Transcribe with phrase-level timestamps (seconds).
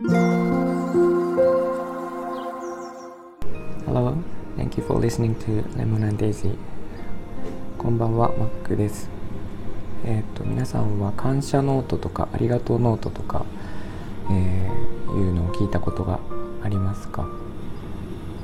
[0.00, 0.14] Hello,
[4.56, 6.56] thank you for listening to Lemon and Daisy.
[7.76, 9.10] こんばんは、マックです。
[10.04, 13.44] えっ、と、皆さんは感謝ノートとかありがとうノートとか、
[14.30, 16.20] えー、いうのを聞いたことが
[16.62, 17.26] ありますか？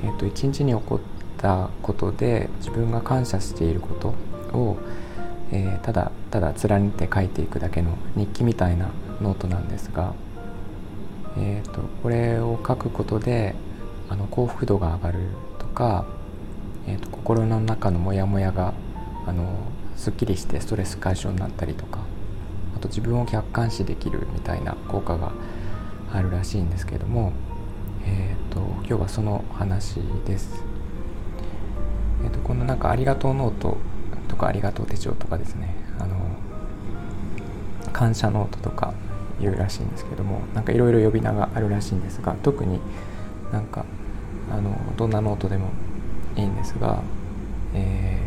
[0.02, 1.00] えっ、と、一日に起こっ
[1.39, 4.09] たことで自分が感謝していること
[4.59, 4.77] を、
[5.52, 8.89] えー、ただただ連ねて書いていくだけの日記みたいな
[9.23, 10.14] ノートなんですが
[11.36, 13.54] えーと、これを書くことで
[14.08, 15.20] あの幸福度が上がる
[15.58, 16.04] とか、
[16.86, 18.75] えーと、心の中のモヤモヤが
[19.26, 19.44] あの
[19.96, 22.00] すっきりしてストレス解消になったりとか
[22.76, 25.32] あと自分を客観視できるみたいな効果が
[26.12, 27.32] あるらしいんですけども、
[28.04, 30.62] えーと、今日はその話です。
[32.22, 33.77] えー、とこのなんか「ありがとうノート」
[34.28, 36.16] とか「ありがとう手帳」とかですねあの
[37.92, 38.94] 感謝ノートとか
[39.41, 42.80] いうらしいんですけどもなんかいろいろ呼び名があるらしいんですが特に
[43.52, 43.84] なんか
[44.50, 45.70] あのどんなノートでも
[46.36, 47.03] いいんですが、
[47.75, 48.20] え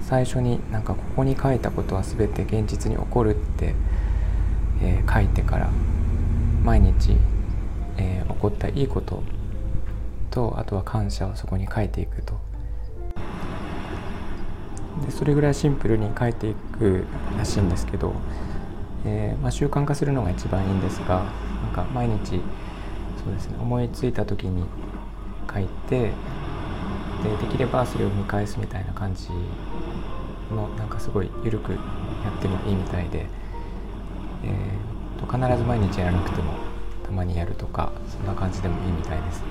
[0.00, 3.74] ー、最初になんかここに書いたことは全て現実に起こるって、
[4.82, 5.70] えー、書いてから
[6.64, 7.16] 毎日、
[7.96, 9.22] えー、起こったいいこと
[10.30, 12.40] とあとは感謝をそこに書いていくと。
[15.06, 18.14] でそれぐらいシンプルに書いていくらしいんですけど
[19.04, 21.24] えー、まあ、習慣化するのが一番いいんですが
[21.62, 22.40] なんか毎日
[23.24, 24.64] そうですね思いついた時に
[25.52, 26.12] 書いて
[27.22, 29.28] でできればそれを見返すみたいな感じ
[30.50, 31.78] のなんかすごい緩くや
[32.36, 33.26] ってもいいみたいで、
[34.44, 36.54] えーと、必ず毎日やらなくても
[37.04, 39.40] たまにやるとかそんな感じでもいいみたいです。
[39.40, 39.46] で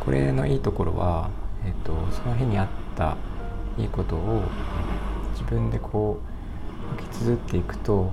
[0.00, 1.30] これのいいところは、
[1.64, 3.16] えーとその日にあった
[3.76, 4.42] いいことを
[5.32, 6.20] 自分でこ
[6.96, 8.12] う書き綴っていくと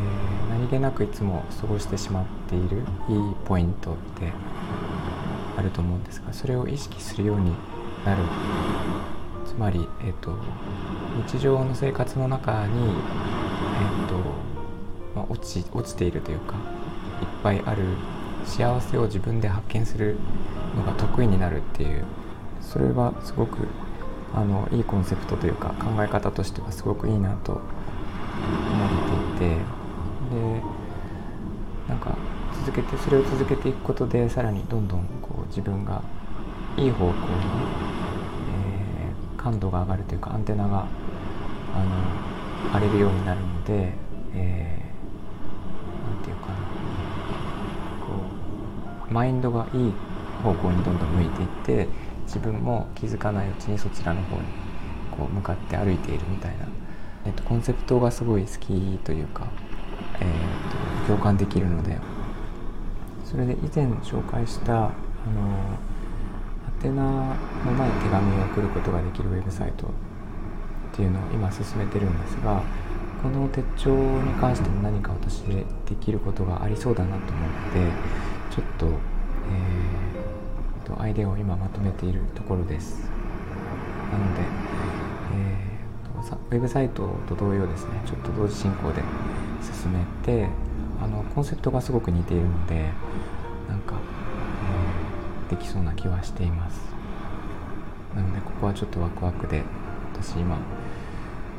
[0.00, 4.32] えー、何気なくいつも過ごしてしまっているいいポイントって
[5.56, 7.52] あると思うんですがそれを意識するように
[8.04, 8.22] なる。
[9.46, 10.32] つまり、えーと、
[11.26, 14.14] 日常の生活の中に、えーと
[15.16, 16.60] まあ、落ち落ちているというかいっ
[17.42, 17.82] ぱいある
[18.44, 20.16] 幸せを自分で発見する
[20.76, 22.04] のが得意になるっていう
[22.60, 23.66] それはすごく
[24.32, 29.79] あのいいコンセプトというか考え方としてはすごくいいなと思っていて。
[30.30, 30.62] で
[31.88, 32.16] なんか
[32.64, 36.02] 続けてそれを続けていくことでさらにどんどんこう自分が
[36.76, 40.86] いい方向に、えー、感度が上がるというかアンテナが
[41.74, 43.92] あの荒れるようになるので、
[44.34, 46.54] えー、なんていうかな
[48.06, 48.12] こ
[49.10, 49.92] うマインドがいい
[50.42, 51.88] 方向にどんどん向いていって
[52.26, 54.42] 自分も気づかないうちにそちらの方に
[55.10, 56.66] こう向かって歩いているみたいな、
[57.26, 59.46] えっと、コンセプトがすごい好きというか
[60.20, 61.98] えー、共感できるので
[63.24, 64.92] それで以前紹介したあの
[66.82, 67.36] 宛名の
[67.76, 69.90] ない手紙を送ることができるウェブサイトっ
[70.92, 72.62] ていうのを今進めてるんですが
[73.22, 83.08] この手帳に関しても何か私でできることがありそうだなと思ってちょっと,、えーと、アイデアを今まとめているところです。
[84.10, 84.40] なので、
[85.34, 89.02] えーと、ウェブサイトと同様ですねちょっと同時進行で
[89.60, 90.48] 進めて
[91.02, 92.90] あのコンセプトがすごく似ているので
[93.68, 93.94] なんか、
[95.50, 96.80] えー、できそうな気はしています。
[98.14, 99.62] なのでここはちょっとワクワクで
[100.14, 100.58] 私今、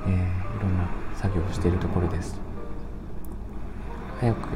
[0.06, 0.16] えー、い
[0.62, 2.40] ろんな作業をしているところです。
[4.20, 4.50] 早く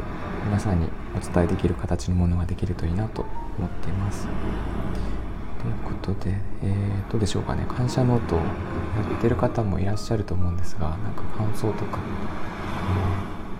[0.45, 3.25] 皆さんにお伝えできる形のものができるといいなと
[3.57, 4.27] 思っています。
[4.27, 7.65] ということで、えー、どうでしょうかね。
[7.67, 8.45] 感謝ノートをや
[9.17, 11.97] ってる方もいらっしゃると思うんですがなんか感想とか、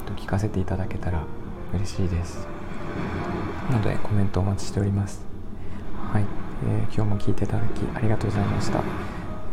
[0.06, 1.24] と聞かせていただけたら
[1.74, 2.48] 嬉しいです。
[3.70, 5.26] なのでコメントお待ちしております。
[6.12, 6.26] はい、
[6.68, 8.82] えー、今日も聞いていただきありがとうございました。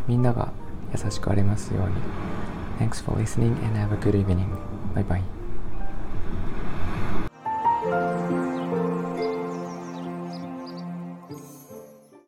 [0.07, 0.53] みんなが
[0.95, 1.95] 優しくありますように。
[2.79, 4.47] Thanks for listening and have a good evening.
[4.95, 5.42] Bye bye.